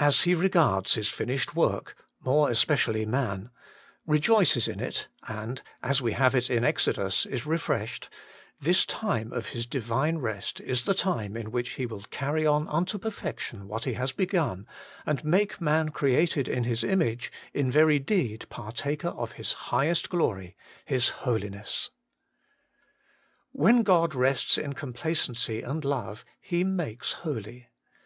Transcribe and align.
As 0.00 0.22
He 0.22 0.34
regards 0.34 0.94
His 0.94 1.10
finished 1.10 1.54
work, 1.54 1.94
more 2.24 2.48
especially 2.48 3.04
man, 3.04 3.50
rejoices 4.06 4.66
in 4.66 4.80
it, 4.80 5.08
and, 5.28 5.60
as 5.82 6.00
we 6.00 6.12
have 6.14 6.34
it 6.34 6.48
in 6.48 6.64
Exodus,' 6.64 7.26
is 7.26 7.44
refreshed,' 7.44 8.08
this 8.62 8.86
time 8.86 9.30
of 9.30 9.48
His 9.48 9.66
Divine 9.66 10.16
rest 10.16 10.58
is 10.62 10.84
the 10.86 10.94
time 10.94 11.36
in 11.36 11.50
which 11.50 11.72
He 11.72 11.84
will 11.84 12.00
carry 12.08 12.46
on 12.46 12.66
unto 12.68 12.96
perfection 12.98 13.68
what 13.68 13.84
He 13.84 13.92
has 13.92 14.10
begun, 14.10 14.66
and 15.04 15.22
make 15.22 15.60
man, 15.60 15.90
created 15.90 16.48
in 16.48 16.64
His 16.64 16.82
image, 16.82 17.30
in 17.52 17.70
very 17.70 17.98
deed 17.98 18.46
partaker 18.48 19.08
of 19.08 19.32
His 19.32 19.52
highest 19.68 20.08
glory, 20.08 20.56
His 20.86 21.10
Holiness. 21.28 21.90
Where 23.50 23.82
God 23.82 24.14
rests 24.14 24.56
in 24.56 24.72
complacency 24.72 25.60
and 25.60 25.84
love, 25.84 26.24
He 26.40 26.64
makes 26.64 27.12
fwly. 27.16 27.66